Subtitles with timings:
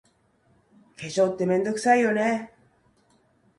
[0.97, 2.51] 化粧って、めんどくさいよね。